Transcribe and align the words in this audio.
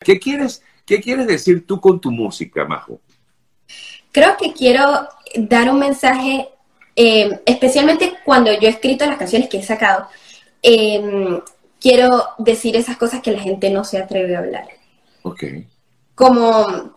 ¿Qué 0.00 0.18
quieres, 0.18 0.62
qué 0.86 1.00
quieres 1.00 1.26
decir 1.26 1.66
tú 1.66 1.80
con 1.80 2.00
tu 2.00 2.10
música, 2.10 2.64
Majo? 2.64 3.00
Creo 4.12 4.36
que 4.38 4.52
quiero 4.52 5.08
dar 5.36 5.70
un 5.70 5.78
mensaje, 5.78 6.48
eh, 6.96 7.40
especialmente 7.44 8.14
cuando 8.24 8.52
yo 8.52 8.66
he 8.66 8.70
escrito 8.70 9.04
las 9.06 9.18
canciones 9.18 9.48
que 9.48 9.58
he 9.58 9.62
sacado, 9.62 10.08
em, 10.62 11.40
quiero 11.78 12.24
decir 12.38 12.76
esas 12.76 12.96
cosas 12.96 13.20
que 13.20 13.30
la 13.30 13.40
gente 13.40 13.68
no 13.70 13.84
se 13.84 13.98
atreve 13.98 14.34
a 14.34 14.40
hablar. 14.40 14.68
Ok. 15.22 15.44
Como, 16.14 16.94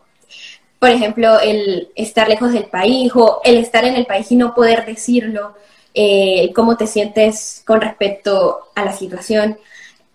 por 0.79 0.89
ejemplo, 0.89 1.39
el 1.41 1.89
estar 1.95 2.29
lejos 2.29 2.53
del 2.53 2.65
país 2.65 3.11
o 3.15 3.41
el 3.43 3.57
estar 3.57 3.83
en 3.83 3.95
el 3.95 4.05
país 4.05 4.31
y 4.31 4.37
no 4.37 4.55
poder 4.55 4.85
decirlo, 4.85 5.55
eh, 5.93 6.51
cómo 6.55 6.77
te 6.77 6.87
sientes 6.87 7.63
con 7.67 7.81
respecto 7.81 8.71
a 8.75 8.85
la 8.85 8.93
situación. 8.93 9.57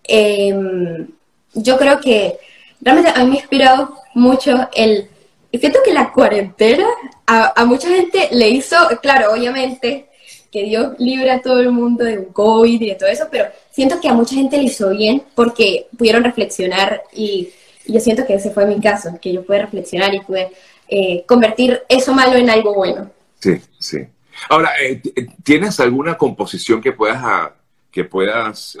Em, 0.03 1.07
yo 1.53 1.77
creo 1.77 1.99
que 1.99 2.39
realmente 2.81 3.11
a 3.13 3.23
mí 3.23 3.31
me 3.31 3.37
ha 3.37 3.39
inspirado 3.41 3.97
mucho 4.13 4.69
el 4.73 5.09
siento 5.57 5.79
que 5.83 5.93
la 5.93 6.11
cuarentena 6.11 6.85
a, 7.25 7.65
mucha 7.65 7.87
gente 7.89 8.29
le 8.31 8.49
hizo, 8.49 8.75
claro, 9.01 9.33
obviamente, 9.33 10.07
que 10.51 10.63
Dios 10.63 10.93
libre 10.99 11.31
a 11.31 11.41
todo 11.41 11.59
el 11.59 11.71
mundo 11.71 12.03
de 12.03 12.17
un 12.17 12.33
COVID 12.33 12.81
y 12.81 12.89
de 12.89 12.95
todo 12.95 13.09
eso, 13.09 13.27
pero 13.31 13.45
siento 13.71 13.99
que 14.01 14.09
a 14.09 14.13
mucha 14.13 14.35
gente 14.35 14.57
le 14.57 14.63
hizo 14.63 14.89
bien 14.89 15.23
porque 15.35 15.87
pudieron 15.97 16.23
reflexionar 16.23 17.03
y, 17.13 17.49
yo 17.85 17.99
siento 17.99 18.23
que 18.27 18.35
ese 18.35 18.51
fue 18.51 18.67
mi 18.67 18.79
caso, 18.79 19.17
que 19.19 19.33
yo 19.33 19.43
pude 19.43 19.63
reflexionar 19.63 20.13
y 20.13 20.19
pude 20.19 20.51
eh, 20.87 21.23
convertir 21.25 21.81
eso 21.89 22.13
malo 22.13 22.35
en 22.35 22.47
algo 22.47 22.75
bueno. 22.75 23.09
Sí, 23.39 23.59
sí. 23.79 24.05
Ahora, 24.47 24.69
eh, 24.79 25.01
eh, 25.15 25.27
¿tienes 25.41 25.79
alguna 25.79 26.15
composición 26.15 26.81
que 26.81 26.91
puedas, 26.91 27.17
ah, 27.19 27.51
que 27.91 28.03
puedas 28.03 28.77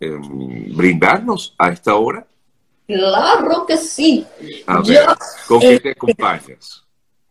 em, 0.00 0.76
brindarnos 0.76 1.54
a 1.56 1.70
esta 1.70 1.94
hora? 1.94 2.26
Claro 2.86 3.64
que 3.66 3.76
sí. 3.76 4.26
¿Con 5.46 5.60
qué 5.60 5.80
te 5.80 5.90
acompañas? 5.90 6.84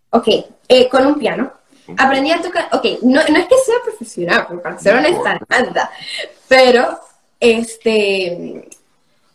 Ok, 0.09 0.27
eh, 0.67 0.89
con 0.89 1.05
un 1.05 1.19
piano. 1.19 1.51
Aprendí 1.97 2.31
a 2.31 2.41
tocar, 2.41 2.69
ok, 2.71 2.85
no, 3.01 3.21
no 3.27 3.37
es 3.37 3.47
que 3.47 3.57
sea 3.57 3.75
profesional, 3.83 4.61
para 4.61 4.79
ser 4.79 4.95
honesta, 4.95 5.39
nada, 5.49 5.91
pero 6.47 6.97
este, 7.39 8.69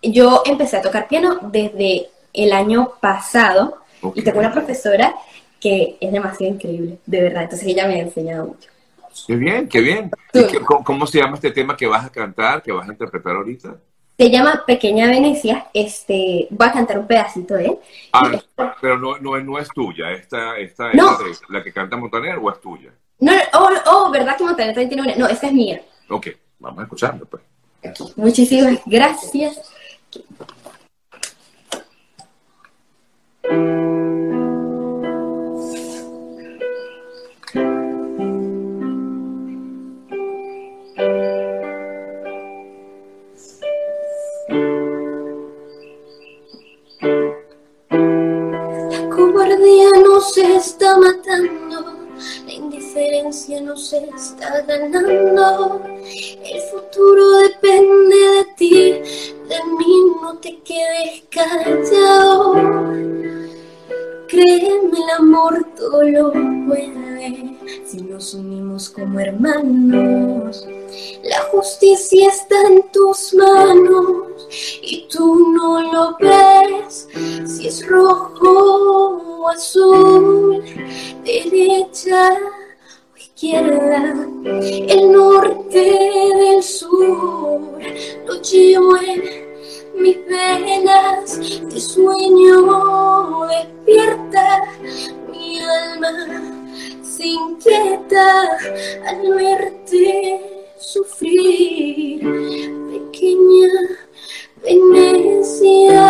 yo 0.03 0.43
empecé 0.47 0.79
a 0.79 0.83
tocar 0.83 1.09
piano 1.09 1.39
desde 1.43 2.09
el 2.33 2.53
año 2.53 2.95
pasado 3.01 3.83
y 4.15 4.23
tengo 4.23 4.39
una 4.39 4.53
profesora 4.53 5.15
que 5.61 5.99
es 6.01 6.11
demasiado 6.11 6.55
increíble, 6.55 6.99
de 7.05 7.21
verdad, 7.21 7.43
entonces 7.43 7.69
ella 7.69 7.87
me 7.87 7.97
ha 7.97 7.99
enseñado 7.99 8.47
mucho. 8.47 8.71
Qué 9.27 9.37
bien, 9.37 9.69
qué 9.69 9.81
bien. 9.81 10.11
¿Cómo 10.85 11.07
se 11.07 11.19
llama 11.19 11.35
este 11.35 11.51
tema 11.51 11.77
que 11.77 11.87
vas 11.87 12.07
a 12.07 12.11
cantar, 12.11 12.63
que 12.63 12.73
vas 12.73 12.89
a 12.89 12.93
interpretar 12.93 13.37
ahorita? 13.37 13.77
Se 14.19 14.31
llama 14.31 14.65
Pequeña 14.67 15.07
Venecia. 15.07 15.69
Este, 15.73 16.49
voy 16.51 16.67
a 16.67 16.73
cantar 16.73 16.99
un 16.99 17.07
pedacito 17.07 17.55
de 17.55 17.67
él. 17.67 17.79
Ah, 18.13 18.33
pero 18.81 18.99
no, 18.99 19.17
no, 19.19 19.39
no, 19.39 19.59
es 19.61 19.69
tuya. 19.69 20.11
Esta, 20.11 20.59
esta 20.59 20.91
es 20.91 21.41
la, 21.49 21.63
que 21.63 21.73
canta 21.73 21.97
Montaner 21.97 22.37
o 22.37 22.51
es 22.51 22.61
tuya. 22.61 22.91
No, 23.21 23.33
oh, 23.55 23.71
oh, 23.87 24.11
¿verdad 24.11 24.37
que 24.37 24.43
Montaner 24.43 24.75
también 24.75 24.89
tiene 24.89 25.03
una? 25.03 25.15
No, 25.15 25.29
esta 25.29 25.47
es 25.47 25.53
mía. 25.53 25.81
Ok, 26.09 26.27
vamos 26.59 26.81
a 26.81 26.83
escucharlo, 26.83 27.27
pues. 27.27 27.45
Muchísimas 28.17 28.81
gracias. 28.87 29.73
Nos 53.93 54.33
está 54.33 54.61
ganando. 54.63 55.81
El 56.05 56.61
futuro 56.71 57.39
depende 57.39 58.17
de 58.17 58.45
ti, 58.57 58.93
de 59.49 59.65
mí 59.79 60.13
no 60.21 60.37
te 60.39 60.59
quedes 60.61 61.23
callado. 61.31 62.55
Créeme, 64.29 64.99
el 64.99 65.11
amor 65.17 65.67
todo 65.75 66.03
lo 66.03 66.33
puede 66.67 67.57
si 67.87 68.03
nos 68.03 68.35
unimos 68.35 68.91
como 68.91 69.21
hermanos. 69.21 70.67
La 71.25 71.41
justicia 71.51 72.29
está 72.29 72.61
en 72.67 72.83
tus 72.93 73.33
manos 73.33 74.81
y 74.83 75.09
tú 75.09 75.53
no 75.55 75.81
lo 75.93 76.17
ves. 76.19 77.09
Si 77.47 77.69
es 77.69 77.87
rojo 77.89 79.23
o 79.41 79.49
azul, 79.49 80.63
derecha 81.25 82.39
el 83.41 85.13
norte 85.13 85.79
del 85.79 86.63
sur, 86.63 87.79
lo 88.27 88.43
llevo 88.43 88.97
en 88.97 89.23
mis 89.95 90.17
venas, 90.27 91.39
de 91.73 91.81
sueño 91.81 93.47
despierta. 93.47 94.65
Mi 95.31 95.61
alma 95.61 96.11
se 97.03 97.27
inquieta 97.27 98.59
al 99.07 99.33
verte 99.33 100.75
sufrir, 100.79 102.21
pequeña 102.91 103.69
Venecia. 104.65 106.09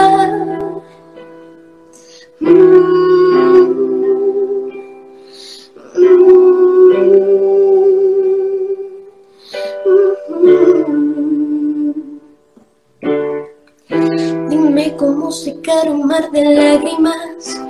Dime 14.48 14.94
cómo 14.97 15.32
secar 15.32 15.91
un 15.91 16.06
mar 16.06 16.31
de 16.31 16.44
lágrimas 16.44 17.60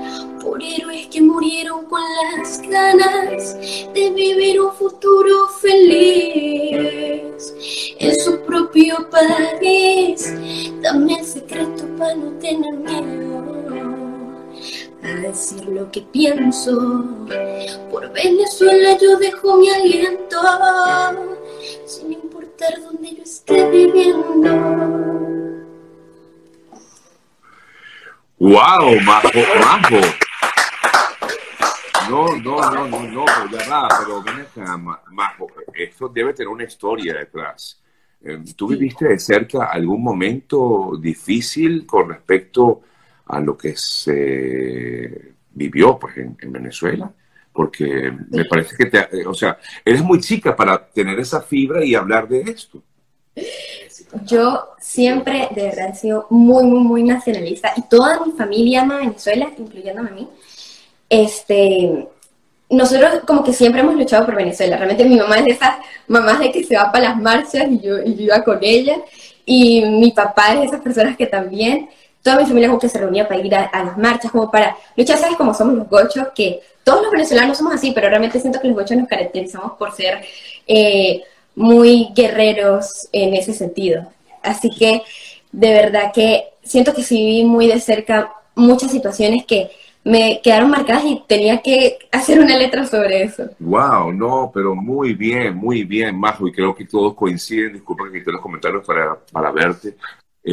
por 0.42 0.62
héroes 0.62 1.06
que 1.06 1.22
murieron 1.22 1.86
con 1.86 2.02
las 2.02 2.60
ganas 2.68 3.56
de 3.94 4.10
vivir 4.14 4.60
un 4.60 4.74
futuro 4.74 5.48
feliz 5.62 7.54
en 7.98 8.14
su 8.20 8.40
propio 8.42 9.08
país. 9.08 10.34
Dame 10.82 11.20
el 11.20 11.24
secreto 11.24 11.86
para 11.96 12.14
no 12.14 12.32
tener 12.32 12.74
miedo 12.74 13.77
a 15.02 15.08
decir 15.08 15.64
lo 15.66 15.90
que 15.90 16.02
pienso. 16.02 17.04
Por 17.90 18.12
Venezuela 18.12 18.96
yo 18.98 19.16
dejo 19.18 19.56
mi 19.56 19.70
aliento, 19.70 20.40
sin 21.86 22.12
importar 22.12 22.80
dónde 22.82 23.16
yo 23.16 23.22
esté 23.22 23.70
viviendo. 23.70 24.88
¡Wow! 28.38 29.00
Majo, 29.04 29.28
Majo. 29.60 30.00
No, 32.08 32.36
no, 32.36 32.72
no, 32.72 32.88
no, 32.88 33.02
no, 33.02 33.24
pero 33.24 33.50
ya 33.50 33.68
va, 33.68 33.88
pero 33.98 34.22
ven 34.22 34.40
acá, 34.40 34.76
Majo, 34.76 35.48
esto 35.74 36.08
debe 36.08 36.32
tener 36.32 36.48
una 36.48 36.64
historia 36.64 37.14
detrás. 37.14 37.82
Em, 38.20 38.44
¿Tú 38.54 38.68
viviste 38.68 39.06
de 39.06 39.18
cerca 39.18 39.66
algún 39.66 40.02
momento 40.02 40.92
difícil 41.00 41.86
con 41.86 42.08
respecto 42.08 42.82
a 43.28 43.40
lo 43.40 43.56
que 43.56 43.76
se 43.76 45.32
vivió 45.50 45.98
pues, 45.98 46.16
en, 46.16 46.52
Venezuela? 46.52 47.12
Porque 47.52 48.12
me 48.30 48.44
parece 48.44 48.76
que, 48.76 48.86
te, 48.86 49.26
o 49.26 49.34
sea, 49.34 49.58
eres 49.84 50.02
muy 50.02 50.20
chica 50.20 50.54
para 50.54 50.86
tener 50.86 51.18
esa 51.18 51.40
fibra 51.40 51.84
y 51.84 51.94
hablar 51.94 52.28
de 52.28 52.40
esto. 52.42 52.82
Yo 54.24 54.70
siempre, 54.80 55.48
de 55.54 55.64
verdad, 55.64 55.90
he 55.90 55.94
sido 55.94 56.26
muy, 56.30 56.64
muy, 56.64 56.80
muy 56.80 57.02
nacionalista 57.02 57.72
y 57.76 57.82
toda 57.82 58.24
mi 58.24 58.32
familia 58.32 58.82
ama 58.82 58.98
Venezuela, 58.98 59.50
incluyéndome 59.58 60.10
a 60.10 60.12
mí 60.12 60.28
este, 61.08 62.08
nosotros 62.68 63.20
como 63.26 63.42
que 63.42 63.52
siempre 63.52 63.80
hemos 63.80 63.94
luchado 63.94 64.26
por 64.26 64.36
Venezuela. 64.36 64.76
Realmente 64.76 65.04
mi 65.04 65.16
mamá 65.16 65.36
es 65.38 65.44
de 65.44 65.50
esas 65.52 65.76
mamás 66.06 66.38
de 66.40 66.52
que 66.52 66.64
se 66.64 66.76
va 66.76 66.92
para 66.92 67.10
las 67.10 67.20
marchas 67.20 67.66
y 67.70 67.80
yo, 67.80 67.98
y 68.02 68.22
iba 68.22 68.42
con 68.44 68.58
ella. 68.62 68.96
Y 69.44 69.84
mi 69.86 70.12
papá 70.12 70.52
es 70.52 70.60
de 70.60 70.66
esas 70.66 70.80
personas 70.80 71.16
que 71.16 71.26
también, 71.26 71.88
toda 72.22 72.36
mi 72.36 72.46
familia 72.46 72.68
como 72.68 72.80
que 72.80 72.88
se 72.88 72.98
reunía 72.98 73.26
para 73.26 73.40
ir 73.40 73.54
a, 73.54 73.70
las 73.84 73.96
marchas, 73.96 74.30
como 74.30 74.50
para 74.50 74.76
luchar, 74.96 75.18
¿sabes? 75.18 75.36
Como 75.36 75.54
somos 75.54 75.74
los 75.74 75.88
gochos, 75.88 76.28
que 76.34 76.60
todos 76.84 77.02
los 77.02 77.10
venezolanos 77.10 77.58
somos 77.58 77.74
así, 77.74 77.92
pero 77.92 78.08
realmente 78.08 78.40
siento 78.40 78.60
que 78.60 78.68
los 78.68 78.76
gochos 78.76 78.96
nos 78.96 79.08
caracterizamos 79.08 79.72
por 79.72 79.92
ser 79.92 80.24
eh, 80.66 81.22
muy 81.54 82.10
guerreros 82.14 83.08
en 83.12 83.34
ese 83.34 83.52
sentido. 83.52 84.06
Así 84.42 84.70
que 84.70 85.02
de 85.52 85.70
verdad 85.70 86.12
que 86.12 86.44
siento 86.62 86.94
que 86.94 87.02
sí 87.02 87.16
viví 87.16 87.44
muy 87.44 87.66
de 87.66 87.80
cerca 87.80 88.32
muchas 88.54 88.90
situaciones 88.90 89.44
que 89.46 89.70
me 90.04 90.40
quedaron 90.42 90.70
marcadas 90.70 91.04
y 91.04 91.22
tenía 91.26 91.60
que 91.60 91.98
hacer 92.10 92.40
una 92.40 92.56
letra 92.56 92.86
sobre 92.86 93.24
eso. 93.24 93.50
Wow, 93.58 94.12
no, 94.12 94.50
pero 94.52 94.74
muy 94.74 95.14
bien, 95.14 95.54
muy 95.56 95.84
bien, 95.84 96.18
Majo, 96.18 96.48
y 96.48 96.52
creo 96.52 96.74
que 96.74 96.86
todos 96.86 97.14
coinciden, 97.14 97.74
disculpa 97.74 98.04
que 98.04 98.18
quité 98.18 98.32
los 98.32 98.40
comentarios 98.40 98.86
para, 98.86 99.18
para 99.32 99.50
verte. 99.50 99.96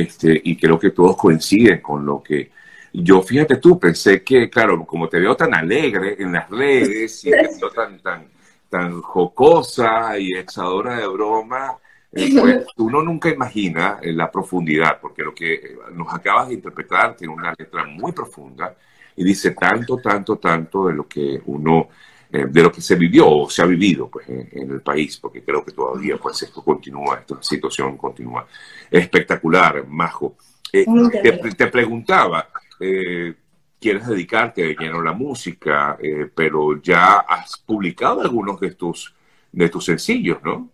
Este, 0.01 0.41
y 0.43 0.57
creo 0.57 0.77
que 0.77 0.91
todos 0.91 1.15
coinciden 1.15 1.81
con 1.81 2.05
lo 2.05 2.21
que 2.21 2.51
yo, 2.91 3.21
fíjate 3.21 3.57
tú, 3.57 3.79
pensé 3.79 4.23
que, 4.23 4.49
claro, 4.49 4.85
como 4.85 5.09
te 5.09 5.19
veo 5.19 5.35
tan 5.35 5.53
alegre 5.53 6.15
en 6.19 6.31
las 6.31 6.49
redes 6.49 7.25
y 7.25 7.31
te 7.31 7.49
veo 7.59 7.69
tan, 7.69 7.99
tan, 7.99 8.27
tan 8.69 9.01
jocosa 9.01 10.17
y 10.17 10.33
echadora 10.33 10.97
de 10.97 11.07
broma, 11.07 11.77
eh, 12.11 12.29
pues 12.39 12.65
uno 12.77 13.01
nunca 13.01 13.29
imagina 13.29 13.99
la 14.01 14.31
profundidad, 14.31 14.99
porque 15.01 15.23
lo 15.23 15.33
que 15.33 15.77
nos 15.93 16.13
acabas 16.13 16.47
de 16.47 16.55
interpretar 16.55 17.15
tiene 17.15 17.33
una 17.33 17.53
letra 17.57 17.83
muy 17.85 18.13
profunda 18.13 18.75
y 19.15 19.23
dice 19.23 19.51
tanto, 19.51 19.97
tanto, 19.97 20.37
tanto 20.37 20.87
de 20.87 20.93
lo 20.93 21.07
que 21.07 21.41
uno, 21.45 21.89
eh, 22.35 22.47
de 22.49 22.63
lo 22.63 22.69
que 22.69 22.81
se 22.81 22.95
vivió 22.95 23.29
o 23.29 23.49
se 23.49 23.61
ha 23.61 23.65
vivido 23.65 24.09
pues, 24.09 24.27
en, 24.27 24.69
el 24.69 24.81
país, 24.81 25.17
porque 25.17 25.41
creo 25.41 25.63
que 25.63 25.71
todavía 25.71 26.17
pues 26.17 26.41
esto 26.41 26.61
continúa, 26.61 27.19
esta 27.19 27.41
situación 27.41 27.95
continúa. 27.95 28.45
Espectacular, 28.91 29.87
Majo. 29.87 30.35
Eh, 30.73 30.85
te, 31.23 31.31
te, 31.31 31.67
preguntaba, 31.67 32.49
eh, 32.77 33.33
quieres 33.79 34.05
dedicarte 34.05 34.63
de 34.63 34.75
lleno 34.75 34.99
a 34.99 35.03
la 35.03 35.13
música, 35.13 35.97
pero 36.35 36.81
ya 36.81 37.19
has 37.19 37.57
publicado 37.57 38.19
algunos 38.19 38.59
de 38.59 38.71
tus, 38.71 39.15
de 39.53 39.69
tus 39.69 39.85
sencillos, 39.85 40.39
¿no? 40.43 40.69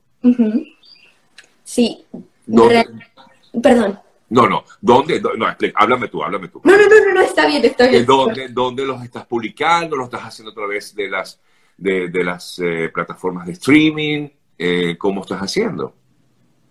Sí. 1.63 2.03
Perdón. 3.61 3.99
No, 4.29 4.47
no, 4.47 4.63
¿dónde? 4.79 5.21
No, 5.21 5.45
háblame 5.75 6.07
tú, 6.07 6.23
háblame 6.23 6.47
tú. 6.47 6.61
No, 6.63 6.75
no, 6.75 6.87
no, 6.87 7.13
no, 7.13 7.21
está 7.21 7.45
bien, 7.45 7.63
está 7.65 7.87
bien. 7.87 8.05
¿Dónde, 8.05 8.47
¿Dónde 8.47 8.85
los 8.85 9.03
estás 9.03 9.27
publicando? 9.27 9.97
¿Los 9.97 10.05
estás 10.05 10.21
haciendo 10.21 10.51
a 10.51 10.55
través 10.55 10.95
de 10.95 11.09
las, 11.09 11.37
de, 11.81 12.07
de 12.09 12.23
las 12.23 12.59
eh, 12.59 12.89
plataformas 12.93 13.47
de 13.47 13.53
streaming? 13.53 14.29
¿Cómo 14.99 15.21
estás 15.21 15.39
haciendo? 15.39 15.95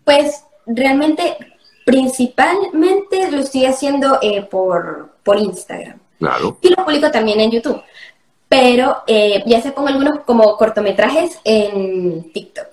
Pues 0.05 0.45
realmente 0.65 1.37
Principalmente 1.85 3.31
lo 3.33 3.39
estoy 3.41 3.65
haciendo 3.65 4.19
eh, 4.23 4.43
por, 4.43 5.17
por 5.25 5.39
Instagram. 5.39 5.99
Claro. 6.19 6.59
Y 6.61 6.69
lo 6.69 6.85
publico 6.85 7.11
también 7.11 7.41
en 7.41 7.51
YouTube. 7.51 7.83
Pero 8.49 8.99
eh, 9.07 9.43
ya 9.47 9.61
se 9.61 9.73
pongo 9.73 9.89
algunos 9.89 10.21
como 10.21 10.57
cortometrajes 10.57 11.41
en 11.43 12.31
TikTok. 12.33 12.67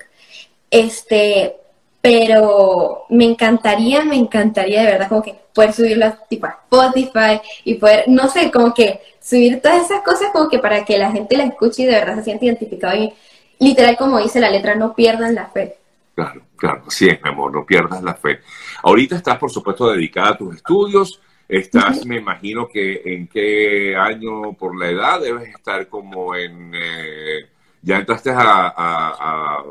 Este, 0.70 1.56
pero 2.00 3.06
me 3.08 3.24
encantaría, 3.24 4.04
me 4.04 4.16
encantaría 4.16 4.82
de 4.82 4.92
verdad 4.92 5.08
como 5.08 5.22
que 5.22 5.36
poder 5.58 5.72
subirlo 5.72 6.14
tipo 6.30 6.46
a 6.46 6.50
Spotify 6.50 7.40
y 7.64 7.74
poder, 7.74 8.04
no 8.06 8.28
sé, 8.28 8.48
como 8.52 8.72
que 8.72 9.00
subir 9.20 9.60
todas 9.60 9.86
esas 9.86 10.02
cosas 10.02 10.30
como 10.32 10.48
que 10.48 10.60
para 10.60 10.84
que 10.84 10.96
la 10.96 11.10
gente 11.10 11.36
la 11.36 11.46
escuche 11.46 11.82
y 11.82 11.86
de 11.86 11.94
verdad 11.94 12.14
se 12.14 12.22
sienta 12.22 12.44
identificado 12.44 12.96
y 12.96 13.12
literal 13.58 13.96
como 13.96 14.20
dice 14.20 14.38
la 14.38 14.50
letra, 14.50 14.76
no 14.76 14.94
pierdan 14.94 15.34
la 15.34 15.46
fe. 15.46 15.76
Claro, 16.14 16.42
claro, 16.56 16.84
sí 16.88 17.08
es, 17.08 17.20
mi 17.20 17.30
amor, 17.30 17.52
no 17.52 17.66
pierdas 17.66 18.04
la 18.04 18.14
fe. 18.14 18.38
Ahorita 18.84 19.16
estás, 19.16 19.36
por 19.36 19.50
supuesto, 19.50 19.90
dedicada 19.90 20.28
a 20.28 20.38
tus 20.38 20.54
estudios. 20.54 21.20
Estás, 21.48 22.06
me 22.06 22.18
imagino 22.18 22.68
que 22.68 23.02
en 23.04 23.26
qué 23.26 23.96
año 23.96 24.52
por 24.52 24.78
la 24.78 24.90
edad 24.90 25.20
debes 25.20 25.48
estar 25.48 25.88
como 25.88 26.36
en... 26.36 26.72
Eh, 26.72 27.46
¿Ya 27.82 27.96
entraste 27.96 28.30
a, 28.30 29.64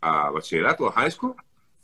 a, 0.00 0.30
bachillerato, 0.30 0.86
a 0.86 0.92
high 0.92 1.10
school? 1.10 1.34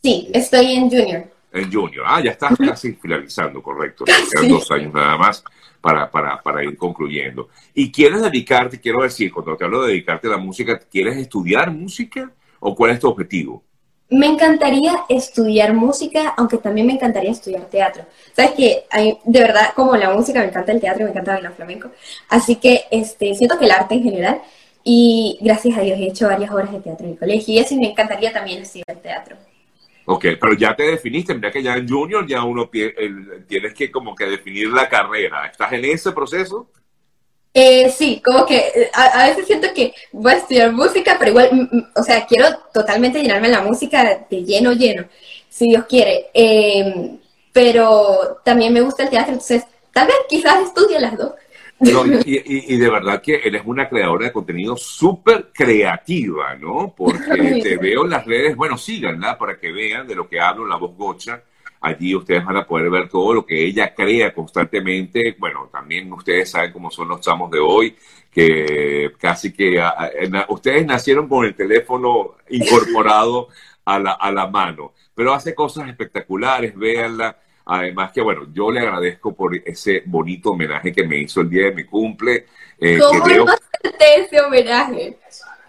Sí, 0.01 0.31
estoy 0.33 0.77
en 0.77 0.89
junior. 0.89 1.38
En 1.53 1.73
junior. 1.73 2.05
Ah, 2.07 2.21
ya 2.23 2.33
estás 2.33 2.57
casi 2.59 2.93
finalizando, 2.93 3.63
correcto. 3.63 4.05
Quedan 4.05 4.49
dos 4.49 4.71
años 4.71 4.93
nada 4.93 5.17
más 5.17 5.43
para, 5.81 6.11
para, 6.11 6.43
para 6.43 6.63
ir 6.63 6.77
concluyendo. 6.77 7.49
¿Y 7.75 7.91
quieres 7.91 8.21
dedicarte, 8.23 8.81
quiero 8.81 9.03
decir, 9.03 9.33
cuando 9.33 9.57
te 9.57 9.65
hablo 9.65 9.83
de 9.83 9.93
dedicarte 9.93 10.27
a 10.27 10.33
la 10.33 10.37
música, 10.37 10.79
¿quieres 10.79 11.17
estudiar 11.17 11.71
música 11.71 12.31
o 12.61 12.75
cuál 12.75 12.91
es 12.91 13.01
tu 13.01 13.09
objetivo? 13.09 13.63
Me 14.11 14.27
encantaría 14.27 15.05
estudiar 15.09 15.75
música, 15.75 16.35
aunque 16.37 16.57
también 16.57 16.87
me 16.87 16.95
encantaría 16.95 17.31
estudiar 17.31 17.67
teatro. 17.67 18.05
Sabes 18.35 18.53
que 18.53 18.85
de 19.25 19.41
verdad, 19.41 19.75
como 19.75 19.97
la 19.97 20.11
música, 20.11 20.41
me 20.41 20.47
encanta 20.47 20.73
el 20.73 20.81
teatro, 20.81 21.05
me 21.05 21.11
encanta 21.11 21.33
bailar 21.33 21.55
flamenco. 21.55 21.91
Así 22.29 22.57
que 22.57 22.85
este, 22.91 23.35
siento 23.35 23.59
que 23.59 23.67
el 23.67 23.71
arte 23.71 23.95
en 23.95 24.03
general, 24.03 24.41
y 24.83 25.39
gracias 25.43 25.77
a 25.77 25.83
Dios 25.83 25.99
he 25.99 26.07
hecho 26.07 26.27
varias 26.27 26.51
horas 26.51 26.73
de 26.73 26.81
teatro 26.81 27.05
en 27.07 27.13
el 27.13 27.19
colegio, 27.19 27.55
y 27.55 27.59
eso 27.59 27.77
me 27.77 27.91
encantaría 27.91 28.33
también 28.33 28.63
estudiar 28.63 28.97
teatro. 29.03 29.37
Ok, 30.11 30.25
pero 30.41 30.55
ya 30.55 30.75
te 30.75 30.85
definiste, 30.85 31.35
mira 31.35 31.51
que 31.51 31.63
ya 31.63 31.77
en 31.77 31.87
junior 31.87 32.27
ya 32.27 32.43
uno 32.43 32.71
tienes 33.47 33.75
que 33.75 33.91
como 33.91 34.15
que 34.15 34.25
definir 34.25 34.69
la 34.69 34.89
carrera. 34.89 35.49
¿Estás 35.49 35.71
en 35.75 35.85
ese 35.85 36.13
proceso? 36.13 36.71
Eh, 37.53 37.91
sí, 37.91 38.23
como 38.25 38.47
que 38.47 38.57
eh, 38.57 38.91
a, 38.95 39.29
veces 39.29 39.47
siento 39.47 39.69
que 39.75 39.93
voy 40.13 40.33
a 40.33 40.37
estudiar 40.37 40.73
música, 40.73 41.17
pero 41.19 41.33
igual, 41.33 41.51
mm, 41.53 41.77
mm, 41.77 41.87
o 41.95 42.03
sea, 42.03 42.25
quiero 42.25 42.47
totalmente 42.73 43.21
llenarme 43.21 43.49
la 43.49 43.61
música 43.61 44.27
de 44.31 44.45
lleno, 44.45 44.73
lleno, 44.73 45.07
si 45.51 45.67
Dios 45.69 45.85
quiere. 45.87 46.31
Em, 46.33 47.19
pero 47.53 48.41
también 48.43 48.73
me 48.73 48.81
gusta 48.81 49.03
el 49.03 49.11
teatro, 49.11 49.35
entonces 49.35 49.65
tal 49.93 50.07
vez 50.07 50.17
quizás 50.27 50.63
estudie 50.63 50.99
las 51.01 51.19
dos. 51.19 51.33
Y, 51.81 52.77
de 52.77 52.91
verdad 52.91 53.23
que 53.23 53.41
eres 53.45 53.63
una 53.65 53.89
creadora 53.89 54.27
de 54.27 54.33
contenido 54.33 54.77
súper 54.77 55.51
creativa, 55.53 56.55
¿no? 56.57 56.95
Porque 56.97 57.61
te 57.63 57.77
veo 57.77 58.05
en 58.05 58.11
las 58.11 58.25
redes, 58.25 58.57
bueno, 58.57 58.77
síganla 58.77 59.39
para 59.39 59.59
que 59.59 59.73
vean 59.73 60.07
de 60.07 60.15
lo 60.15 60.29
que 60.29 60.41
hablo, 60.41 60.67
la 60.67 60.77
voz 60.77 60.97
gocha 60.97 61.43
Allí 61.81 62.15
ustedes 62.15 62.45
van 62.45 62.57
a 62.57 62.67
poder 62.67 62.91
ver 62.91 63.09
todo 63.09 63.33
lo 63.35 63.47
que 63.47 63.65
ella 63.65 63.95
crea 63.95 64.35
constantemente. 64.35 65.37
Bueno, 65.39 65.69
también 65.73 66.13
ustedes 66.13 66.51
saben 66.51 66.73
cómo 66.73 66.91
son 66.91 67.09
los 67.09 67.21
chamos 67.21 67.51
de 67.51 67.61
hoy, 67.61 67.97
que 68.33 69.13
casi 69.19 69.53
que 69.53 69.81
ustedes 70.49 70.85
nacieron 70.87 71.29
con 71.29 71.45
el 71.45 71.55
teléfono 71.55 72.37
incorporado 72.49 73.49
a 73.85 73.99
la, 73.99 74.13
a 74.13 74.33
la 74.33 74.49
mano, 74.49 74.93
pero 75.15 75.33
hace 75.33 75.55
cosas 75.55 75.89
espectaculares, 75.89 76.77
véanla. 76.77 77.39
Además 77.71 78.13
que, 78.13 78.23
bueno, 78.23 78.47
yo 78.51 78.71
le 78.71 78.81
agradezco 78.81 79.35
por 79.35 79.55
ese 79.55 80.03
bonito 80.07 80.53
homenaje 80.53 80.91
que 80.91 81.07
me 81.07 81.19
hizo 81.19 81.43
el 81.43 81.51
día 81.51 81.67
de 81.67 81.73
mi 81.73 81.85
cumple. 81.85 82.47
Eh, 82.81 82.99
¿Cómo 82.99 83.23
que 83.23 84.15
ese 84.17 84.41
homenaje? 84.41 85.19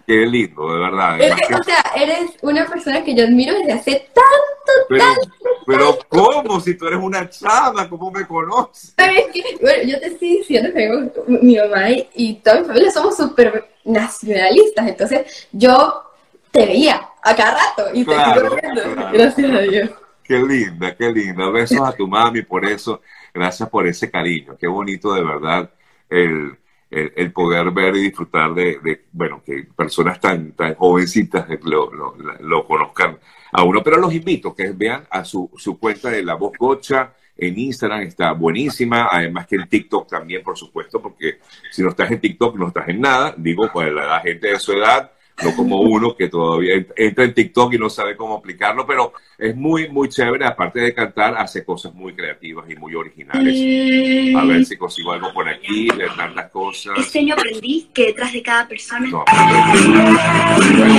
Qué 0.07 0.25
lindo, 0.25 0.73
de 0.73 0.79
verdad. 0.79 1.19
o 1.59 1.63
sea, 1.63 1.83
eres 1.97 2.31
una 2.41 2.65
persona 2.65 3.03
que 3.03 3.13
yo 3.13 3.25
admiro 3.25 3.53
desde 3.53 3.73
hace 3.73 4.09
tanto, 4.13 4.71
pero, 4.87 5.03
tanto. 5.03 5.29
Pero 5.67 5.99
¿cómo? 6.07 6.61
Si 6.61 6.75
tú 6.75 6.87
eres 6.87 6.99
una 7.01 7.29
chava, 7.29 7.89
¿cómo 7.89 8.09
me 8.11 8.25
conoces? 8.25 8.93
Pero 8.95 9.11
es 9.11 9.25
que, 9.33 9.57
bueno, 9.61 9.83
yo 9.83 9.99
te 9.99 10.07
estoy 10.07 10.37
diciendo 10.37 10.69
que 10.73 11.11
mi 11.27 11.57
mamá 11.57 11.89
y, 12.13 12.35
toda 12.35 12.61
mi 12.61 12.65
familia 12.65 12.91
somos 12.91 13.17
súper 13.17 13.71
nacionalistas, 13.83 14.87
entonces 14.87 15.49
yo 15.51 16.01
te 16.49 16.65
veía 16.65 17.09
a 17.21 17.35
cada 17.35 17.57
rato 17.57 17.89
y 17.93 18.05
te 18.05 18.15
sigo 18.15 18.55
viendo. 18.55 19.09
Gracias 19.11 19.51
a 19.51 19.59
Dios. 19.59 19.89
Qué 20.29 20.37
linda, 20.37 20.95
qué 20.95 21.11
linda. 21.11 21.49
Besos 21.49 21.81
a 21.81 21.91
tu 21.91 22.07
mami 22.07 22.43
por 22.43 22.63
eso. 22.63 23.01
Gracias 23.33 23.67
por 23.67 23.87
ese 23.87 24.11
cariño. 24.11 24.55
Qué 24.57 24.67
bonito 24.67 25.11
de 25.15 25.23
verdad 25.23 25.73
el 26.07 26.55
el, 26.91 27.31
poder 27.31 27.71
ver 27.71 27.95
y 27.95 28.01
disfrutar 28.01 28.53
de, 28.53 29.05
bueno, 29.11 29.43
que 29.45 29.67
personas 29.75 30.19
tan, 30.19 30.53
tan 30.53 30.75
jovencitas 30.75 31.47
lo, 31.63 31.91
lo, 32.39 32.67
conozcan 32.67 33.19
a 33.51 33.63
uno. 33.63 33.83
Pero 33.83 33.97
los 33.97 34.13
invito 34.13 34.55
que 34.55 34.71
vean 34.71 35.07
a 35.09 35.23
su, 35.23 35.49
su 35.55 35.77
cuenta 35.77 36.09
de 36.09 36.23
La 36.23 36.35
Voz 36.35 36.57
Gocha 36.57 37.13
en 37.37 37.57
Instagram, 37.57 38.01
está 38.01 38.31
buenísima. 38.33 39.07
Además 39.11 39.47
que 39.47 39.55
en 39.55 39.67
TikTok 39.67 40.09
también, 40.09 40.43
por 40.43 40.57
supuesto, 40.57 41.01
porque 41.01 41.39
si 41.71 41.81
no 41.83 41.89
estás 41.89 42.11
en 42.11 42.19
TikTok 42.19 42.55
no 42.55 42.67
estás 42.67 42.89
en 42.89 43.01
nada. 43.01 43.33
Digo, 43.37 43.69
pues 43.71 43.91
la 43.91 44.19
gente 44.21 44.49
de 44.49 44.59
su 44.59 44.73
edad 44.73 45.11
no 45.43 45.55
como 45.55 45.81
uno 45.81 46.15
que 46.15 46.29
todavía 46.29 46.85
entra 46.95 47.23
en 47.23 47.33
TikTok 47.33 47.73
y 47.73 47.77
no 47.77 47.89
sabe 47.89 48.15
cómo 48.15 48.35
aplicarlo, 48.35 48.85
pero 48.85 49.13
es 49.37 49.55
muy, 49.55 49.89
muy 49.89 50.09
chévere. 50.09 50.45
Aparte 50.45 50.79
de 50.79 50.93
cantar, 50.93 51.35
hace 51.37 51.63
cosas 51.63 51.93
muy 51.93 52.13
creativas 52.13 52.69
y 52.69 52.75
muy 52.75 52.95
originales. 52.95 54.35
A 54.35 54.45
ver 54.45 54.65
si 54.65 54.77
consigo 54.77 55.11
algo 55.11 55.31
por 55.33 55.47
aquí, 55.47 55.89
leer 55.89 56.15
tantas 56.15 56.49
cosas. 56.51 56.97
Este 56.97 57.19
año 57.19 57.35
aprendí 57.35 57.89
que 57.93 58.07
detrás 58.07 58.33
de 58.33 58.41
cada 58.41 58.67
persona. 58.67 59.09
voy, 59.09 59.23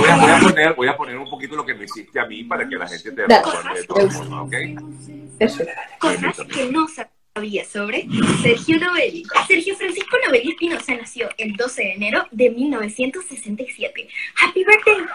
a, 0.08 0.40
poner, 0.40 0.74
voy 0.74 0.88
a 0.88 0.96
poner 0.96 1.18
un 1.18 1.28
poquito 1.28 1.56
lo 1.56 1.66
que 1.66 1.74
me 1.74 1.84
hiciste 1.84 2.18
a 2.18 2.26
mí 2.26 2.44
para 2.44 2.68
que 2.68 2.76
la 2.76 2.88
gente 2.88 3.12
te 3.12 3.26
recuerde 3.26 3.80
de 3.80 3.86
todas 3.86 4.16
formas, 4.16 4.46
¿ok? 4.46 4.54
Cosas 5.98 6.46
que 6.46 6.70
no 6.70 6.86
sabía 7.34 7.64
sobre 7.64 8.08
Sergio 8.42 8.78
Novelli. 8.78 9.22
Sergio 9.46 9.76
Francisco 9.76 10.16
Novelli 10.26 10.50
Espinosa 10.50 10.96
nació 10.96 11.28
el 11.38 11.54
12 11.54 11.82
de 11.82 11.92
enero 11.92 12.26
de 12.32 12.50
1967. 12.50 14.08
¡Happy 14.42 14.64
birthday! 14.64 15.06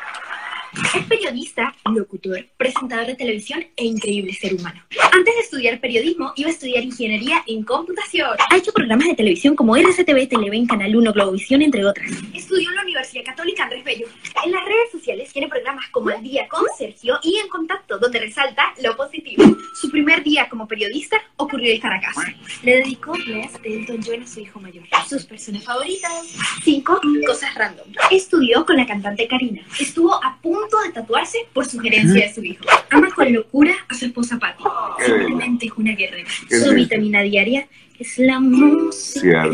Es 0.94 1.06
periodista, 1.06 1.74
locutor, 1.94 2.46
presentador 2.58 3.08
de 3.08 3.16
televisión 3.16 3.66
e 3.78 3.86
increíble 3.86 4.34
ser 4.34 4.56
humano. 4.56 4.82
Antes 5.14 5.36
de 5.36 5.42
estudiar 5.42 5.80
periodismo, 5.80 6.34
iba 6.36 6.50
a 6.50 6.52
estudiar 6.52 6.84
ingeniería 6.84 7.44
en 7.48 7.64
computación. 7.64 8.30
Ha 8.50 8.58
hecho 8.58 8.74
programas 8.74 9.08
de 9.08 9.16
televisión 9.16 9.56
como 9.56 9.76
RCTV, 9.78 10.28
Televen, 10.28 10.68
Canal 10.68 10.96
1, 10.96 11.14
Globovisión, 11.14 11.62
entre 11.62 11.86
otras. 11.86 12.12
Estudió 12.34 12.70
en 12.70 12.76
la 12.76 12.82
Universidad 12.82 13.24
Católica 13.24 13.64
Andrés 13.64 13.86
Bello. 13.86 14.08
En 14.44 14.52
las 14.52 14.66
redes 14.66 14.92
sociales 14.92 15.32
tiene 15.32 15.48
programas 15.48 15.88
como 15.92 16.10
El 16.10 16.22
Día 16.22 16.48
con 16.50 16.66
Sergio 16.78 17.20
y 17.24 17.38
En 17.38 17.48
Contacto, 17.48 17.98
donde 17.98 18.20
resalta 18.20 18.74
lo 18.84 18.98
positivo. 18.98 19.44
Primer 19.96 20.24
día 20.24 20.50
como 20.50 20.68
periodista 20.68 21.16
ocurrió 21.38 21.72
en 21.72 21.80
Caracas. 21.80 22.18
Le 22.64 22.80
dedicó 22.80 23.16
Leas 23.16 23.54
de 23.62 23.78
Elton 23.78 24.02
John 24.06 24.24
a 24.24 24.28
su 24.28 24.42
hijo 24.42 24.60
mayor. 24.60 24.84
Sus 25.08 25.24
personas 25.24 25.64
favoritas. 25.64 26.12
5. 26.66 27.00
Cosas 27.26 27.56
random. 27.56 27.88
Estudió 28.12 28.66
con 28.66 28.76
la 28.76 28.86
cantante 28.86 29.26
Karina. 29.26 29.62
Estuvo 29.80 30.14
a 30.22 30.38
punto 30.42 30.82
de 30.86 30.92
tatuarse 30.92 31.48
por 31.54 31.66
sugerencia 31.66 32.28
de 32.28 32.34
su 32.34 32.44
hijo. 32.44 32.66
Ama 32.90 33.10
con 33.16 33.32
locura 33.32 33.74
a 33.88 33.94
su 33.94 34.08
esposa 34.08 34.38
Patty. 34.38 34.66
Simplemente 35.06 35.68
es 35.68 35.72
una 35.78 35.96
guerrera. 35.96 36.30
Su 36.50 36.74
vitamina 36.74 37.22
diaria 37.22 37.66
es 38.00 38.18
la 38.20 38.40
música. 38.40 39.50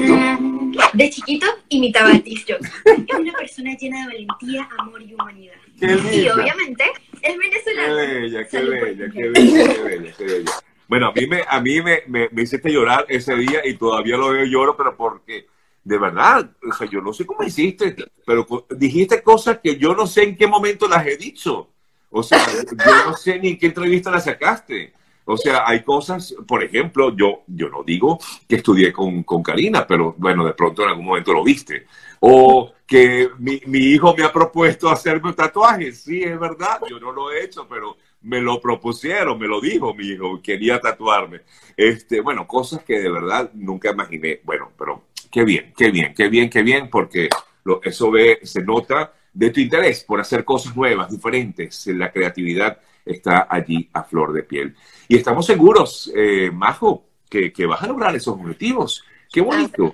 De 0.94 1.10
chiquito 1.10 1.46
imitaba 1.70 2.12
a 2.12 2.20
Tis 2.20 2.46
Es 2.48 3.20
una 3.20 3.34
persona 3.34 3.76
llena 3.78 4.02
de 4.02 4.14
valentía, 4.14 4.70
amor 4.78 5.02
y 5.02 5.14
humanidad. 5.14 5.56
y 5.80 6.28
obviamente 6.30 6.84
es 7.22 7.38
venezolano. 7.38 7.96
Qué 7.98 8.20
bella, 8.20 8.48
qué 8.48 8.60
bella, 8.60 9.12
qué 9.12 9.30
bella, 9.30 9.74
qué 9.74 9.84
bella, 9.84 10.14
qué 10.18 10.24
bella. 10.24 10.52
Bueno, 10.88 11.08
a 11.08 11.14
mí, 11.14 11.26
me, 11.26 11.42
a 11.48 11.62
mí 11.62 11.82
me, 11.82 12.04
me, 12.08 12.30
me, 12.32 12.42
hiciste 12.42 12.70
llorar 12.70 13.06
ese 13.08 13.34
día 13.36 13.66
y 13.66 13.76
todavía 13.76 14.18
lo 14.18 14.32
veo 14.32 14.44
lloro, 14.44 14.76
pero 14.76 14.98
porque, 14.98 15.48
de 15.86 15.98
verdad, 15.98 16.52
o 16.70 16.74
sea, 16.74 16.86
yo 16.90 17.00
no 17.00 17.14
sé 17.14 17.26
cómo 17.26 17.44
hiciste, 17.44 17.96
pero 18.26 18.46
dijiste 18.72 19.24
cosas 19.24 19.60
que 19.64 19.78
yo 19.78 19.96
no 19.96 20.06
sé 20.06 20.24
en 20.24 20.36
qué 20.36 20.48
momento 20.48 20.90
las 20.90 21.08
he 21.08 21.16
dicho. 21.16 21.70
O 22.10 22.22
sea, 22.22 22.46
yo 22.46 23.06
no 23.06 23.16
sé 23.16 23.40
ni 23.40 23.50
en 23.50 23.58
qué 23.58 23.68
entrevista 23.68 24.12
las 24.12 24.26
sacaste. 24.26 24.94
O 25.32 25.38
sea, 25.38 25.64
hay 25.66 25.82
cosas, 25.82 26.36
por 26.46 26.64
ejemplo, 26.64 27.16
yo, 27.16 27.44
yo 27.48 27.70
no 27.70 27.84
digo 27.84 28.20
que 28.48 28.58
estudié 28.58 28.92
con, 28.92 29.24
con 29.24 29.42
Karina, 29.42 29.88
pero 29.88 30.14
bueno, 30.18 30.46
de 30.46 30.54
pronto 30.54 30.84
en 30.84 30.90
algún 30.90 31.06
momento 31.06 31.34
lo 31.34 31.44
viste. 31.44 31.88
O 32.20 32.74
que 32.86 33.30
mi, 33.40 33.62
mi, 33.66 33.80
hijo 33.80 34.14
me 34.16 34.24
ha 34.24 34.34
propuesto 34.34 34.90
hacerme 34.90 35.30
un 35.30 35.36
tatuaje. 35.36 35.94
Sí, 35.94 36.22
es 36.22 36.38
verdad, 36.38 36.82
yo 36.90 37.00
no 37.00 37.12
lo 37.14 37.32
he 37.32 37.46
hecho, 37.46 37.66
pero 37.70 37.96
me 38.24 38.42
lo 38.42 38.60
propusieron, 38.60 39.40
me 39.40 39.48
lo 39.48 39.62
dijo 39.62 39.94
mi 39.94 40.08
hijo, 40.08 40.42
quería 40.42 40.80
tatuarme. 40.80 41.42
Este, 41.78 42.20
bueno, 42.20 42.46
cosas 42.46 42.84
que 42.84 43.00
de 43.00 43.10
verdad 43.10 43.52
nunca 43.54 43.92
imaginé. 43.92 44.42
Bueno, 44.44 44.72
pero 44.78 45.06
qué 45.32 45.44
bien, 45.46 45.74
qué 45.76 45.92
bien, 45.92 46.14
qué 46.14 46.28
bien, 46.28 46.50
qué 46.50 46.62
bien, 46.62 46.90
porque 46.90 47.30
lo, 47.64 47.82
eso 47.84 48.12
ve, 48.12 48.40
se 48.44 48.62
nota 48.62 49.14
de 49.34 49.50
tu 49.50 49.62
interés 49.62 50.04
por 50.04 50.20
hacer 50.20 50.44
cosas 50.44 50.76
nuevas, 50.76 51.10
diferentes, 51.10 51.88
la 51.88 52.12
creatividad 52.12 52.78
está 53.06 53.48
allí 53.50 53.90
a 53.94 54.04
flor 54.04 54.34
de 54.34 54.44
piel. 54.44 54.76
Y 55.08 55.18
estamos 55.18 55.46
seguros, 55.46 56.12
eh, 56.16 56.52
Majo, 56.52 57.06
que, 57.30 57.66
vas 57.66 57.82
a 57.82 57.88
lograr 57.88 58.16
esos 58.16 58.36
objetivos. 58.36 59.04
Qué 59.32 59.42
bonito. 59.42 59.94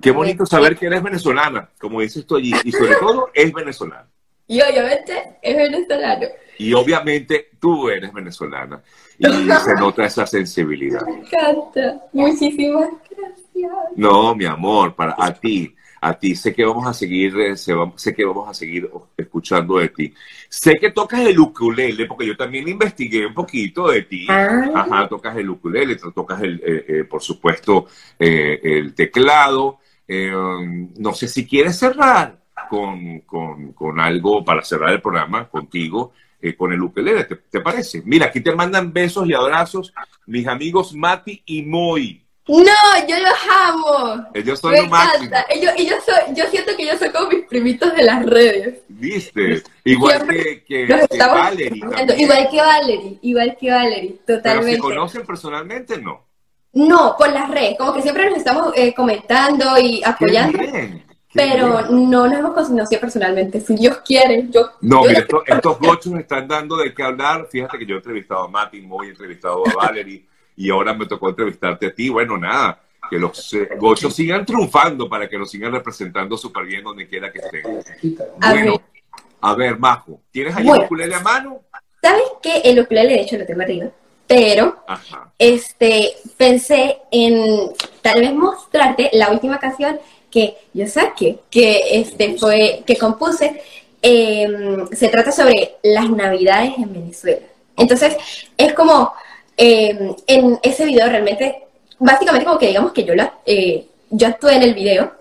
Qué 0.00 0.10
bonito 0.10 0.44
saber 0.46 0.76
que 0.76 0.86
eres 0.86 1.02
venezolana, 1.02 1.70
como 1.78 2.00
dices 2.00 2.26
tú 2.26 2.36
allí, 2.36 2.52
y 2.64 2.72
sobre 2.72 2.96
todo 2.96 3.30
es 3.34 3.52
venezolana. 3.52 4.08
Y 4.48 4.60
obviamente 4.60 5.38
es 5.40 5.56
venezolano. 5.56 6.26
Y 6.58 6.72
obviamente 6.74 7.50
tú 7.60 7.88
eres 7.88 8.12
venezolana. 8.12 8.82
Y 9.18 9.24
se 9.64 9.74
nota 9.74 10.04
esa 10.04 10.26
sensibilidad. 10.26 11.04
Me 11.06 11.20
encanta. 11.20 12.02
Muchísimas 12.12 12.90
gracias. 13.10 13.72
No, 13.94 14.34
mi 14.34 14.44
amor, 14.44 14.94
para 14.94 15.14
a 15.16 15.32
ti 15.32 15.74
a 16.02 16.14
ti. 16.14 16.34
Sé 16.34 16.52
que 16.52 16.64
vamos 16.64 16.84
a 16.86 16.92
seguir, 16.92 17.38
eh, 17.40 17.56
sé 17.56 18.14
que 18.14 18.24
vamos 18.24 18.48
a 18.48 18.52
seguir 18.52 18.90
escuchando 19.16 19.78
de 19.78 19.88
ti. 19.88 20.12
Sé 20.48 20.76
que 20.76 20.90
tocas 20.90 21.20
el 21.20 21.38
ukulele, 21.38 22.06
porque 22.06 22.26
yo 22.26 22.36
también 22.36 22.68
investigué 22.68 23.24
un 23.24 23.32
poquito 23.32 23.88
de 23.88 24.02
ti. 24.02 24.26
Ah. 24.28 24.70
Ajá, 24.74 25.08
tocas 25.08 25.36
el 25.36 25.48
ukulele, 25.48 25.96
tocas, 25.96 26.42
el, 26.42 26.60
eh, 26.66 26.84
eh, 26.88 27.04
por 27.04 27.22
supuesto, 27.22 27.86
el 28.18 28.94
teclado. 28.94 29.78
no 30.08 31.14
sé 31.14 31.28
si 31.28 31.46
quieres 31.46 31.78
cerrar 31.78 32.36
con, 32.68 33.20
con, 33.20 34.00
algo 34.00 34.44
para 34.44 34.62
cerrar 34.62 34.92
el 34.92 35.00
programa 35.00 35.48
contigo. 35.48 36.12
con 36.58 36.72
el 36.72 36.82
ukulele, 36.82 37.24
¿te, 37.24 37.36
¿te, 37.36 37.60
parece? 37.60 38.02
Mira, 38.04 38.26
aquí 38.26 38.40
te 38.40 38.52
mandan 38.52 38.92
besos 38.92 39.28
y 39.28 39.34
abrazos 39.34 39.94
mis 40.26 40.48
amigos 40.48 40.92
Mati 40.94 41.40
y 41.46 41.62
Moy. 41.62 42.21
No, 42.48 43.06
yo 43.08 43.16
los 43.20 43.38
amo. 43.68 44.26
Ellos 44.34 44.58
son 44.58 44.74
lo 44.74 44.86
máximo. 44.86 45.30
yo, 45.60 45.94
soy, 46.04 46.34
yo 46.34 46.44
siento 46.46 46.72
que 46.76 46.86
yo 46.86 46.98
soy 46.98 47.10
como 47.10 47.28
mis 47.28 47.44
primitos 47.46 47.94
de 47.94 48.02
las 48.02 48.26
redes. 48.26 48.80
¿Viste? 48.88 49.62
Igual 49.84 50.26
que, 50.26 50.64
que, 50.64 50.86
Valerie. 51.18 51.82
Igual 52.18 52.48
que 52.50 52.56
Valerie, 52.56 53.18
igual 53.22 53.56
que 53.58 53.70
Valerie, 53.70 54.20
totalmente. 54.26 54.72
¿Pero 54.72 54.72
se 54.72 54.78
conocen 54.78 55.26
personalmente? 55.26 55.98
No. 55.98 56.24
No, 56.72 57.14
por 57.16 57.30
las 57.30 57.48
redes. 57.48 57.78
Como 57.78 57.94
que 57.94 58.02
siempre 58.02 58.28
nos 58.28 58.38
estamos 58.38 58.72
eh, 58.74 58.92
comentando 58.92 59.78
y 59.78 60.02
apoyando. 60.04 60.58
pero 61.32 61.82
no 61.90 62.26
nos 62.26 62.38
hemos 62.38 62.54
conocido 62.54 63.00
personalmente. 63.00 63.60
Si 63.60 63.76
Dios 63.76 63.98
quiere, 64.04 64.48
yo. 64.50 64.68
No, 64.80 65.02
mira, 65.04 65.24
estos 65.46 65.78
gochos 65.78 66.12
están 66.18 66.48
dando 66.48 66.76
de 66.76 66.92
qué 66.92 67.04
hablar. 67.04 67.46
Fíjate 67.48 67.78
que 67.78 67.86
yo 67.86 67.94
he 67.94 67.98
entrevistado 67.98 68.44
a 68.44 68.48
Mati, 68.48 68.80
muy 68.80 69.06
he 69.06 69.10
entrevistado 69.10 69.62
a 69.64 69.74
Valerie 69.74 70.31
y 70.56 70.70
ahora 70.70 70.94
me 70.94 71.06
tocó 71.06 71.28
entrevistarte 71.28 71.86
a 71.86 71.94
ti. 71.94 72.08
Bueno, 72.08 72.36
nada, 72.36 72.80
que 73.10 73.18
los 73.18 73.52
eh, 73.54 73.68
gochos 73.78 74.14
sigan 74.14 74.46
triunfando 74.46 75.08
para 75.08 75.28
que 75.28 75.38
nos 75.38 75.50
sigan 75.50 75.72
representando 75.72 76.36
súper 76.36 76.64
bien 76.64 76.84
donde 76.84 77.06
quiera 77.06 77.30
que 77.32 77.38
estén. 77.38 78.18
Bueno, 78.38 78.80
a 79.40 79.54
ver, 79.54 79.78
Majo, 79.78 80.20
¿tienes 80.30 80.56
ahí 80.56 80.68
el 80.68 80.84
ukulele 80.84 81.14
a 81.14 81.20
mano? 81.20 81.60
¿Sabes 82.00 82.22
qué? 82.42 82.62
El 82.64 82.80
ukulele, 82.80 83.14
de 83.14 83.20
hecho, 83.20 83.36
lo 83.36 83.46
tengo 83.46 83.62
arriba. 83.62 83.90
Pero, 84.26 84.82
este, 85.38 86.12
pensé 86.36 86.98
en 87.10 87.72
tal 88.00 88.20
vez 88.20 88.32
mostrarte 88.32 89.10
la 89.12 89.30
última 89.30 89.58
canción 89.58 89.98
que 90.30 90.56
yo 90.72 90.86
saqué, 90.86 91.40
que 91.50 92.00
este 92.00 92.38
fue, 92.38 92.82
que 92.86 92.96
compuse. 92.96 93.62
Em, 94.00 94.88
se 94.88 95.08
trata 95.08 95.30
sobre 95.30 95.76
las 95.82 96.08
navidades 96.08 96.72
en 96.78 96.92
Venezuela. 96.92 97.46
Entonces, 97.76 98.16
es 98.56 98.72
como 98.72 99.12
Em, 99.64 100.12
en 100.26 100.58
ese 100.60 100.84
video 100.84 101.08
realmente, 101.08 101.62
básicamente 102.00 102.44
como 102.44 102.58
que 102.58 102.66
digamos 102.66 102.90
que 102.90 103.04
yo, 103.04 103.14
la, 103.14 103.34
eh, 103.46 103.86
yo 104.10 104.26
actué 104.26 104.56
en 104.56 104.62
el 104.64 104.74
video, 104.74 105.12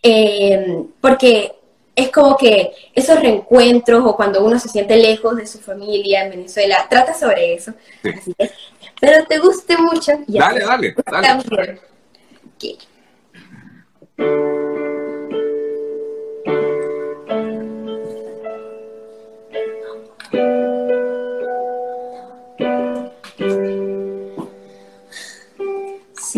em, 0.00 0.86
porque 1.00 1.50
es 1.96 2.08
como 2.10 2.36
que 2.36 2.70
esos 2.94 3.20
reencuentros 3.20 4.04
o 4.04 4.14
cuando 4.14 4.44
uno 4.44 4.56
se 4.60 4.68
siente 4.68 4.96
lejos 4.96 5.36
de 5.36 5.48
su 5.48 5.58
familia 5.58 6.22
en 6.22 6.30
Venezuela, 6.30 6.86
trata 6.88 7.12
sobre 7.12 7.54
eso. 7.54 7.72
Así 8.04 8.32
que 8.34 8.52
espero 8.84 9.26
te 9.26 9.38
guste 9.40 9.76
mucho. 9.76 10.12
dale, 10.28 10.64
dale, 10.64 10.94
dale. 11.10 11.80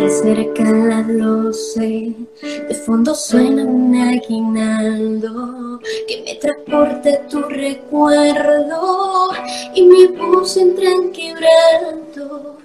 Se 0.00 0.06
acercan 0.06 0.88
las 0.88 1.06
doce, 1.18 2.14
de 2.40 2.74
fondo 2.86 3.14
suena 3.14 3.64
un 3.64 3.94
aguinaldo 3.94 5.78
que 6.08 6.22
me 6.24 6.36
transporta 6.36 7.20
tu 7.28 7.42
recuerdo 7.42 9.28
y 9.74 9.82
mi 9.82 10.06
voz 10.06 10.56
entra 10.56 10.88
en 10.88 11.12
quebranto. 11.12 12.56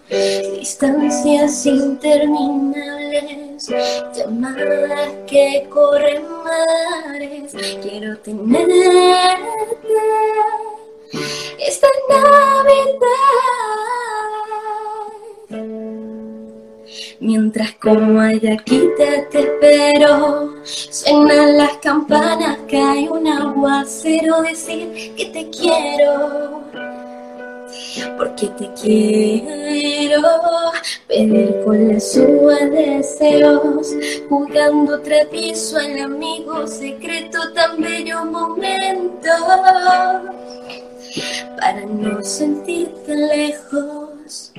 Distancias 0.58 1.65
interminables, 1.65 3.68
llamadas 4.15 5.10
que 5.27 5.68
corren 5.70 6.24
mares, 6.42 7.54
quiero 7.82 8.18
tenerte 8.20 9.36
esta 11.60 11.89
Navidad. 12.08 14.14
Mientras 17.19 17.74
como 17.75 18.22
quítate 18.65 19.27
te 19.31 19.39
espero, 19.39 20.53
suenan 20.63 21.57
las 21.57 21.77
campanas, 21.77 22.57
cae 22.69 23.10
un 23.10 23.27
aguacero, 23.27 24.41
decir 24.41 25.13
que 25.15 25.25
te 25.27 25.50
quiero. 25.50 26.63
Porque 28.17 28.48
te 28.48 28.69
quiero 28.81 30.22
pedir 31.07 31.63
con 31.63 31.93
las 31.93 32.17
uvas 32.17 32.69
deseos, 32.72 33.95
jugando 34.29 35.01
piso 35.31 35.77
al 35.77 36.00
amigo 36.00 36.67
secreto, 36.67 37.53
tan 37.53 37.81
bello 37.81 38.25
momento 38.25 39.29
para 41.57 41.81
no 41.86 42.22
sentirte 42.22 43.15
lejos. 43.15 44.51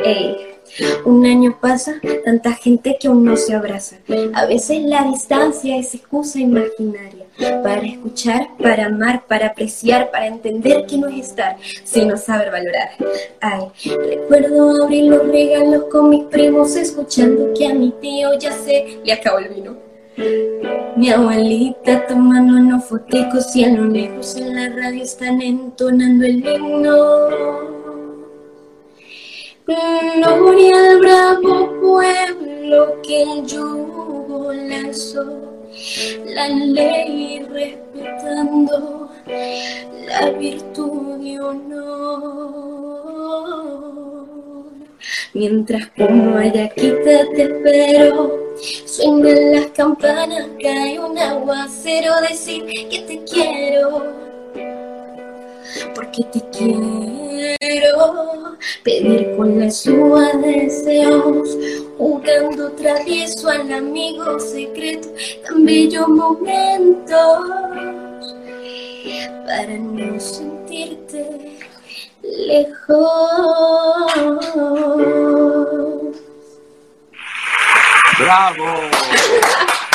Un 1.05 1.25
año 1.25 1.59
pasa, 1.61 2.01
tanta 2.25 2.53
gente 2.53 2.97
que 3.01 3.09
aún 3.09 3.25
no 3.25 3.37
se 3.37 3.55
abraza. 3.55 3.97
A 4.35 4.47
veces 4.47 4.83
la 4.83 5.05
distancia 5.05 5.77
es 5.77 5.95
excusa 5.95 6.39
imaginaria 6.39 7.27
para 7.63 7.83
escuchar, 7.83 8.49
para 8.63 8.87
amar, 8.87 9.27
para 9.27 9.49
apreciar, 9.49 10.11
para 10.11 10.27
entender 10.27 10.87
que 10.87 10.99
no 10.99 11.09
es 11.09 11.29
estar, 11.29 11.57
sino 11.85 12.17
saber 12.17 12.51
valorar. 12.51 12.91
Ay, 13.41 13.69
recuerdo 14.09 14.85
abrir 14.85 15.05
los 15.05 15.27
regalos 15.29 15.85
con 15.91 16.11
mis 16.11 16.25
primos, 16.25 16.77
escuchando 16.77 17.53
que 17.57 17.67
a 17.67 17.75
mi 17.75 17.93
tío 18.01 18.39
ya 18.39 18.53
se 18.53 18.99
le 19.05 19.13
acabó 19.13 19.39
el 19.39 19.49
vino. 19.49 19.77
Mi 20.97 21.11
abuelita 21.11 22.07
tomando 22.07 22.55
unos 22.55 22.87
foticos 22.87 23.55
y 23.55 23.65
a 23.65 23.69
lo 23.69 23.85
lejos 23.85 24.35
en 24.37 24.55
la 24.55 24.69
radio 24.75 25.03
están 25.03 25.43
entonando 25.43 26.25
el 26.25 26.39
himno. 26.39 27.86
Gloria 29.67 30.77
al 30.77 31.01
bravo 31.01 31.81
pueblo 31.81 33.03
que 33.03 33.23
el 33.23 33.45
yugo 33.47 34.53
lanzó. 34.53 35.25
La 36.25 36.47
ley 36.49 37.45
respetando 37.51 39.11
la 40.07 40.31
virtud 40.31 41.21
y 41.21 41.37
honor. 41.39 41.87
Mientras 45.35 45.89
como 45.97 46.39
quítate 46.39 47.27
te 47.35 47.43
espero, 47.43 48.55
suenan 48.87 49.53
las 49.53 49.67
campanas, 49.73 50.47
cae 50.63 51.01
un 51.01 51.19
aguacero, 51.19 52.21
decir 52.21 52.65
que 52.65 53.01
te 53.01 53.25
quiero 53.25 54.36
porque 55.95 56.25
te 56.33 56.43
quiero 56.51 58.57
pedir 58.83 59.37
con 59.37 59.61
la 59.61 59.71
suba 59.71 60.33
deseos, 60.35 61.57
jugando 61.99 62.73
travieso 62.73 63.49
al 63.49 63.73
amigo 63.73 64.41
secreto, 64.41 65.09
tan 65.47 65.65
bellos 65.65 66.09
momentos 66.09 67.39
para 69.47 69.79
no 69.79 70.21
sentirte 70.21 71.57
lejos. 72.23 73.07
¡Bravo! 78.19 78.65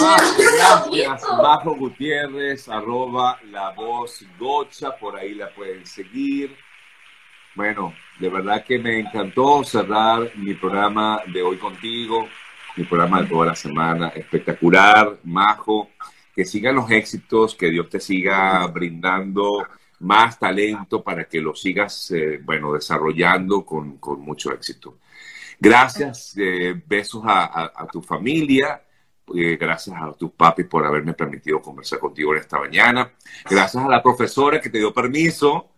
gracias, 0.00 1.22
Bajo 1.42 1.74
Gutiérrez, 1.74 2.68
arroba 2.68 3.38
la 3.50 3.70
voz 3.70 4.24
gocha, 4.38 4.96
por 4.96 5.16
ahí 5.16 5.34
la 5.34 5.52
pueden 5.54 5.86
seguir. 5.86 6.56
Bueno, 7.54 7.94
de 8.18 8.28
verdad 8.28 8.64
que 8.64 8.78
me 8.78 9.00
encantó 9.00 9.64
cerrar 9.64 10.30
mi 10.36 10.54
programa 10.54 11.20
de 11.26 11.42
hoy 11.42 11.56
contigo, 11.58 12.28
mi 12.76 12.84
programa 12.84 13.22
de 13.22 13.28
toda 13.28 13.46
la 13.46 13.54
semana, 13.54 14.08
espectacular, 14.08 15.18
Majo, 15.24 15.90
que 16.34 16.44
sigan 16.44 16.76
los 16.76 16.90
éxitos, 16.90 17.54
que 17.54 17.70
Dios 17.70 17.88
te 17.88 18.00
siga 18.00 18.66
brindando 18.68 19.66
más 20.00 20.38
talento 20.38 21.02
para 21.02 21.24
que 21.24 21.40
lo 21.40 21.54
sigas, 21.54 22.10
eh, 22.12 22.40
bueno, 22.42 22.72
desarrollando 22.72 23.64
con, 23.64 23.98
mucho 24.20 24.52
éxito. 24.52 24.98
Gracias, 25.58 26.34
eh, 26.38 26.80
besos 26.86 27.22
a 27.26 27.86
tu 27.92 28.00
familia 28.00 28.80
eh, 29.34 29.56
gracias 29.56 29.96
a 30.00 30.12
tus 30.12 30.30
papis 30.32 30.66
por 30.66 30.84
haberme 30.84 31.14
permitido 31.14 31.60
conversar 31.60 31.98
contigo 31.98 32.34
en 32.34 32.40
esta 32.40 32.58
mañana. 32.58 33.10
Gracias 33.48 33.84
a 33.84 33.88
la 33.88 34.02
profesora 34.02 34.60
que 34.60 34.70
te 34.70 34.78
dio 34.78 34.92
permiso 34.92 35.68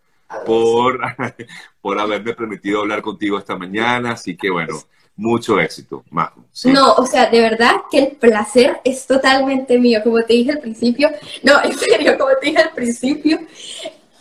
por, 0.44 1.00
por 1.80 1.98
haberme 1.98 2.34
permitido 2.34 2.80
hablar 2.80 3.02
contigo 3.02 3.38
esta 3.38 3.56
mañana. 3.56 4.12
Así 4.12 4.36
que 4.36 4.50
bueno, 4.50 4.78
mucho 5.16 5.60
éxito, 5.60 6.04
Majo. 6.10 6.44
No, 6.64 6.94
o 6.94 7.06
sea, 7.06 7.30
de 7.30 7.40
verdad 7.40 7.82
que 7.90 7.98
el 7.98 8.16
placer 8.16 8.80
es 8.84 9.06
totalmente 9.06 9.78
mío, 9.78 10.00
como 10.02 10.22
te 10.22 10.34
dije 10.34 10.52
al 10.52 10.60
principio. 10.60 11.10
No, 11.42 11.60
en 11.64 11.72
serio, 11.76 12.16
como 12.18 12.30
te 12.40 12.46
dije 12.46 12.62
al 12.62 12.72
principio, 12.72 13.38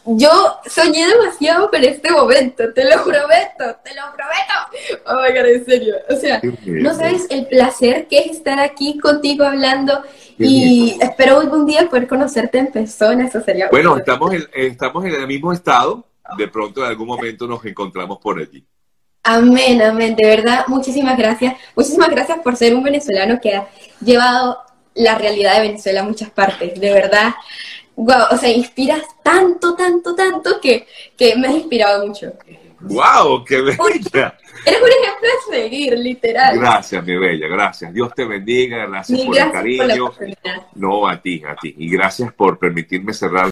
yo 0.05 0.59
soñé 0.65 1.07
demasiado 1.07 1.69
con 1.69 1.83
este 1.83 2.11
momento, 2.11 2.73
te 2.73 2.85
lo 2.85 3.03
prometo, 3.03 3.77
te 3.83 3.93
lo 3.93 4.03
prometo. 4.15 5.03
Oh 5.05 5.21
my 5.21 5.37
God, 5.37 5.47
en 5.47 5.65
serio. 5.65 5.95
O 6.09 6.15
sea, 6.15 6.41
no 6.65 6.93
sabes 6.95 7.27
el 7.29 7.45
placer 7.47 8.07
que 8.07 8.19
es 8.19 8.31
estar 8.31 8.59
aquí 8.59 8.97
contigo 8.97 9.43
hablando 9.43 10.01
y 10.37 10.97
espero 10.99 11.39
algún 11.39 11.65
día 11.65 11.87
poder 11.87 12.07
conocerte 12.07 12.57
en 12.57 12.67
persona, 12.67 13.27
eso 13.27 13.41
sería 13.41 13.69
Bueno, 13.69 13.97
estamos 13.97 14.33
en, 14.33 14.47
estamos 14.53 15.05
en 15.05 15.13
el 15.13 15.27
mismo 15.27 15.53
estado, 15.53 16.05
de 16.37 16.47
pronto 16.47 16.83
en 16.83 16.89
algún 16.89 17.07
momento 17.07 17.47
nos 17.47 17.63
encontramos 17.65 18.17
por 18.17 18.39
allí. 18.39 18.65
Amén, 19.23 19.79
amén, 19.83 20.15
de 20.15 20.25
verdad, 20.25 20.65
muchísimas 20.67 21.15
gracias. 21.15 21.55
Muchísimas 21.75 22.09
gracias 22.09 22.39
por 22.39 22.55
ser 22.55 22.73
un 22.73 22.81
venezolano 22.81 23.39
que 23.39 23.53
ha 23.53 23.67
llevado 24.03 24.57
la 24.95 25.15
realidad 25.15 25.55
de 25.55 25.67
Venezuela 25.67 26.01
a 26.01 26.03
muchas 26.03 26.31
partes, 26.31 26.79
de 26.79 26.91
verdad 26.91 27.33
wow, 27.95 28.27
o 28.31 28.37
sea, 28.37 28.51
inspiras 28.51 29.03
tanto, 29.23 29.75
tanto, 29.75 30.15
tanto 30.15 30.59
que, 30.61 30.87
que 31.17 31.35
me 31.35 31.47
has 31.47 31.55
inspirado 31.55 32.07
mucho. 32.07 32.33
¡Wow! 32.81 33.45
¡Qué 33.45 33.61
bella! 33.61 34.37
Eres 34.65 34.81
un 34.81 34.89
ejemplo 34.89 35.29
de 35.29 35.55
seguir, 35.55 35.97
literal. 35.97 36.57
Gracias, 36.57 37.05
mi 37.05 37.17
bella, 37.17 37.47
gracias. 37.47 37.93
Dios 37.93 38.13
te 38.13 38.25
bendiga, 38.25 38.85
gracias 38.85 39.21
por 39.21 39.37
el 39.37 39.51
cariño. 39.51 40.13
no, 40.75 41.07
a 41.07 41.21
ti, 41.21 41.41
a 41.47 41.55
ti. 41.55 41.73
Y 41.77 41.89
gracias 41.89 42.33
por 42.33 42.59
permitirme 42.59 43.13
cerrar 43.13 43.49